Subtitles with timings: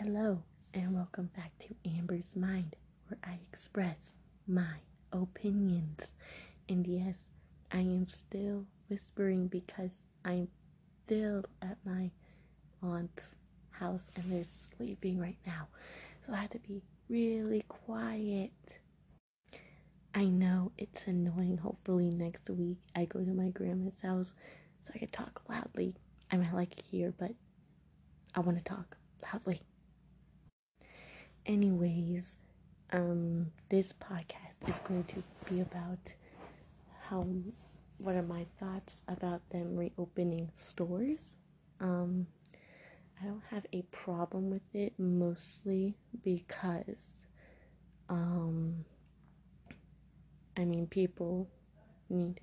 [0.00, 0.40] Hello,
[0.74, 2.76] and welcome back to Amber's Mind,
[3.08, 4.14] where I express
[4.46, 4.76] my
[5.10, 6.14] opinions.
[6.68, 7.26] And yes,
[7.72, 10.46] I am still whispering because I'm
[11.04, 12.12] still at my
[12.80, 13.34] aunt's
[13.70, 15.66] house and they're sleeping right now.
[16.24, 18.52] So I have to be really quiet.
[20.14, 21.56] I know it's annoying.
[21.56, 24.36] Hopefully, next week I go to my grandma's house
[24.80, 25.96] so I can talk loudly.
[26.30, 27.32] I might like it here, but
[28.36, 29.60] I want to talk loudly.
[31.48, 32.36] Anyways,
[32.92, 36.14] um, this podcast is going to be about
[37.00, 37.26] how
[37.96, 41.34] what are my thoughts about them reopening stores.
[41.80, 42.26] Um,
[43.20, 47.22] I don't have a problem with it mostly because
[48.10, 48.84] um
[50.56, 51.48] I mean people
[52.10, 52.40] need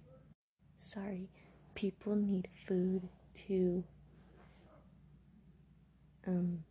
[0.77, 1.29] sorry,
[1.75, 3.07] people need food
[3.47, 3.83] to
[6.27, 6.63] um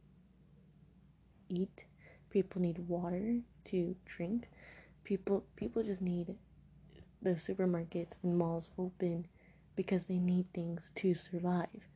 [1.48, 1.84] eat
[2.34, 4.48] people need water to drink.
[5.04, 6.34] People people just need
[7.22, 9.26] the supermarkets and malls open
[9.76, 11.88] because they need things to survive.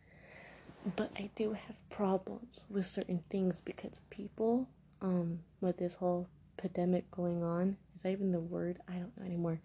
[0.95, 4.69] But i do have problems with certain things because people
[5.03, 8.79] um with this whole pandemic going on is that even the word?
[8.89, 9.61] I don't know anymore.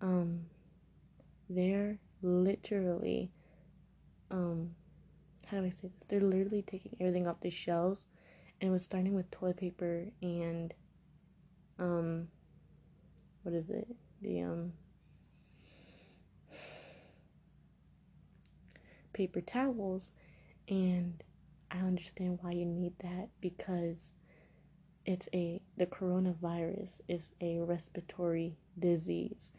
[0.00, 0.46] Um
[1.48, 3.30] they're literally
[4.32, 4.74] um
[5.46, 6.08] how do i say this?
[6.08, 8.08] They're literally taking everything off the shelves
[8.60, 10.74] and it was starting with toilet paper and
[11.78, 12.28] um
[13.42, 13.86] what is it?
[14.22, 14.72] The um
[19.12, 20.12] paper towels.
[20.68, 21.22] And
[21.70, 24.14] i understand why you need that because
[25.04, 29.52] it's a the coronavirus is a respiratory disease.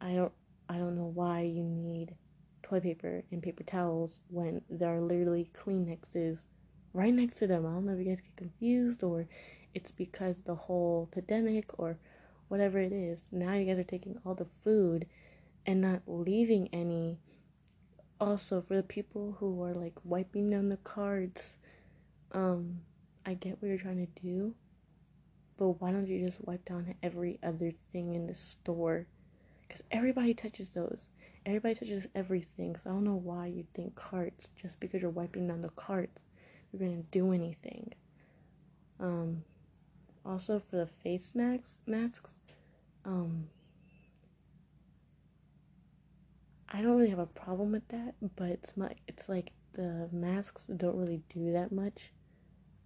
[0.00, 0.32] I don't
[0.68, 2.14] i don't know why you need
[2.62, 6.44] toilet paper and paper towels when there are literally kleenexes
[6.94, 7.66] right next to them.
[7.66, 9.26] I don't know if you guys get confused or
[9.74, 11.96] it's because the whole pandemic or
[12.48, 13.32] whatever it is.
[13.32, 15.06] Now you guys are taking all the food
[15.66, 17.18] and not leaving any.
[18.20, 21.56] Also, for the people who are like wiping down the cards,
[22.32, 22.80] um,
[23.26, 24.54] I get what you're trying to do,
[25.56, 29.06] but why don't you just wipe down every other thing in the store?
[29.62, 31.08] Because everybody touches those.
[31.46, 32.76] Everybody touches everything.
[32.76, 36.24] So I don't know why you think carts just because you're wiping down the carts
[36.72, 37.92] you're gonna do anything.
[39.00, 39.44] Um,
[40.24, 42.38] also for the face masks, masks,
[43.04, 43.48] um,
[46.68, 50.66] I don't really have a problem with that, but it's my, it's like the masks
[50.66, 52.12] don't really do that much.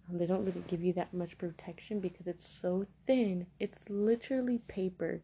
[0.09, 3.47] Um, they don't really give you that much protection because it's so thin.
[3.59, 5.21] It's literally paper,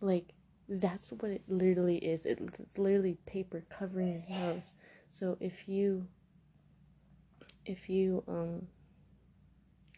[0.00, 0.32] like
[0.68, 2.24] that's what it literally is.
[2.26, 4.74] It, it's literally paper covering your nose.
[5.10, 6.06] So if you
[7.66, 8.66] if you um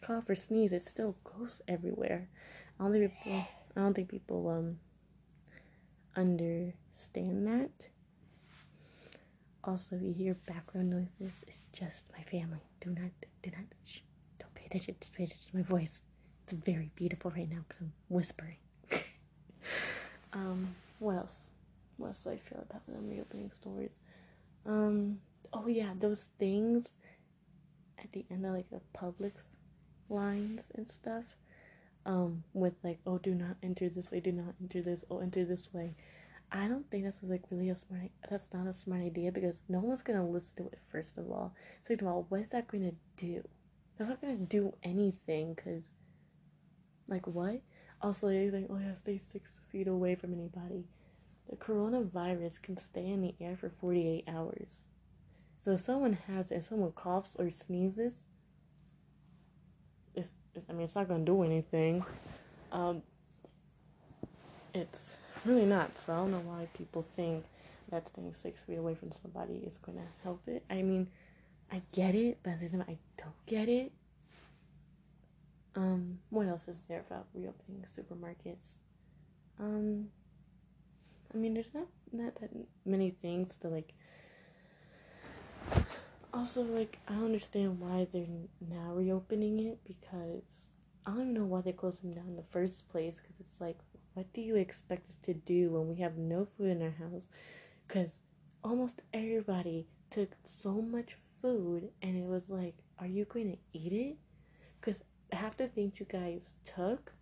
[0.01, 2.27] cough or sneeze, it still goes everywhere.
[2.79, 4.79] I don't think people I don't think people um
[6.15, 7.89] understand that.
[9.63, 12.59] Also, if you hear background noises, it's just my family.
[12.81, 13.09] Do not,
[13.41, 13.99] do not, shh,
[14.37, 14.95] don't pay attention.
[14.99, 16.03] Just pay attention to my voice.
[16.43, 18.57] It's very beautiful right now because I'm whispering.
[20.33, 21.49] um, what else?
[21.97, 23.99] What else do I feel about them reopening stores?
[24.67, 25.19] Um,
[25.51, 26.91] oh yeah, those things
[27.99, 29.55] at the end of like the Publix
[30.09, 31.23] lines and stuff
[32.05, 35.45] um with like oh do not enter this way do not enter this oh enter
[35.45, 35.95] this way.
[36.51, 39.79] I don't think that's like really a smart that's not a smart idea because no
[39.79, 41.53] one's gonna listen to it first of all.
[41.81, 43.43] Second of all what is that gonna do?
[43.97, 45.83] That's not gonna do anything because
[47.07, 47.61] like what?
[48.01, 50.85] Also he's like oh yeah stay six feet away from anybody.
[51.49, 54.85] The coronavirus can stay in the air for 48 hours
[55.59, 58.23] so if someone has, if someone coughs or sneezes,
[60.13, 62.03] it's, it's I mean, it's not gonna do anything.
[62.71, 63.01] Um,
[64.73, 65.97] it's really not.
[65.97, 67.45] So I don't know why people think
[67.89, 70.63] that staying six feet away from somebody is gonna help it.
[70.69, 71.07] I mean,
[71.71, 73.91] I get it, but I don't get it.
[75.75, 78.75] Um, what else is there about reopening supermarkets?
[79.59, 80.07] Um,
[81.33, 82.49] I mean, there's not not that
[82.85, 83.93] many things to like
[86.35, 88.25] also like I understand why they're
[88.69, 92.43] now reopening it because I don't even know why they closed them down in the
[92.51, 93.77] first place because it's like
[94.13, 97.29] what do you expect us to do when we have no food in our house?
[97.87, 98.21] Because
[98.63, 103.93] almost everybody took so much food and it was like are you going to eat
[103.93, 104.17] it?
[104.79, 107.13] Because half the things you guys took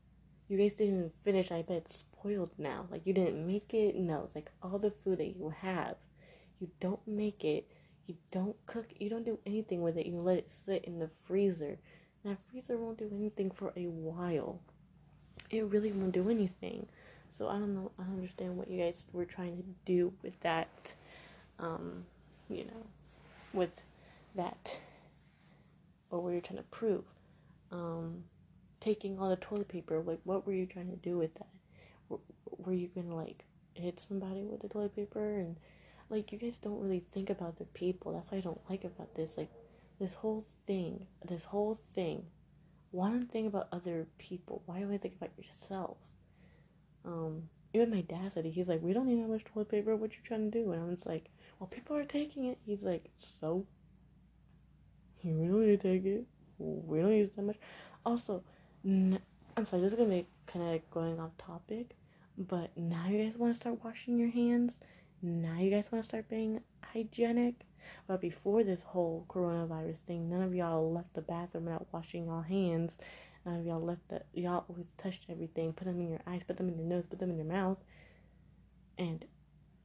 [0.50, 1.52] you guys didn't even finish.
[1.52, 2.88] I bet it's spoiled now.
[2.90, 3.96] Like you didn't make it.
[3.96, 5.98] No it's like all the food that you have
[6.60, 7.68] you don't make it
[8.08, 10.06] You don't cook, you don't do anything with it.
[10.06, 11.78] You let it sit in the freezer.
[12.26, 14.60] That freezer won't do anything for a while.
[15.50, 16.88] It really won't do anything.
[17.30, 17.92] So I don't know.
[17.98, 20.94] I don't understand what you guys were trying to do with that.
[21.60, 22.06] Um,
[22.50, 22.86] you know,
[23.54, 23.84] with
[24.36, 24.78] that,
[26.10, 27.04] or what you're trying to prove.
[27.72, 28.24] Um,
[28.80, 30.02] taking all the toilet paper.
[30.02, 31.48] Like, what were you trying to do with that?
[32.10, 35.58] Were, you gonna like hit somebody with the toilet paper and
[36.10, 38.14] like you guys don't really think about the people.
[38.14, 39.38] That's what I don't like about this.
[39.38, 39.50] Like
[40.00, 42.26] this whole thing, this whole thing.
[42.92, 44.62] Why don't think about other people?
[44.66, 46.14] Why do I think about yourselves?
[47.06, 48.52] Um, even my dad said it.
[48.52, 49.96] He's like, we don't need that much toilet paper.
[49.96, 50.72] What you trying to do?
[50.72, 51.30] And I'm just like,
[51.60, 52.60] well, people are taking it.
[52.66, 53.66] He's like, so
[55.24, 56.26] we don't need to take it.
[56.60, 57.58] We don't use that much.
[58.06, 58.44] Also,
[58.86, 59.20] n-
[59.58, 59.82] I'm sorry.
[59.82, 61.96] This is gonna be kind of going off topic,
[62.38, 64.80] but now you guys want to start washing your hands
[65.24, 67.56] now you guys want to start being hygienic?
[68.08, 72.42] But before this whole coronavirus thing, none of y'all left the bathroom without washing y'all
[72.42, 72.98] hands.
[73.46, 76.58] None of y'all left the y'all always touched everything, put them in your eyes, put
[76.58, 77.82] them in your nose, put them in your mouth,
[78.98, 79.26] and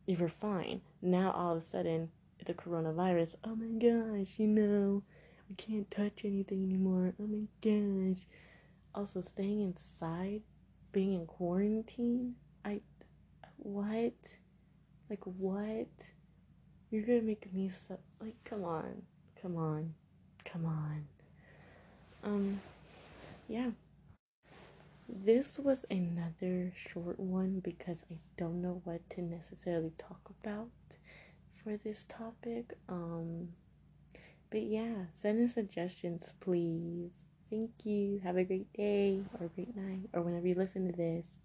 [0.06, 0.80] you were fine.
[1.02, 3.36] Now all of a sudden, it's a coronavirus.
[3.44, 5.02] Oh my gosh, you know,
[5.48, 7.14] we can't touch anything anymore.
[7.20, 8.26] Oh my gosh.
[8.94, 10.42] Also, staying inside,
[10.92, 12.34] being in quarantine.
[12.64, 12.80] I,
[13.56, 14.38] what?
[15.10, 15.88] Like, what?
[16.90, 17.98] You're gonna make me so.
[18.20, 19.02] Like, come on.
[19.40, 19.94] Come on.
[20.44, 21.06] Come on.
[22.24, 22.60] Um,
[23.48, 23.70] yeah.
[25.08, 30.68] This was another short one because I don't know what to necessarily talk about
[31.62, 32.74] for this topic.
[32.88, 33.48] Um,
[34.50, 37.24] but yeah, send in suggestions, please.
[37.50, 38.20] Thank you.
[38.22, 41.40] Have a great day or a great night or whenever you listen to this.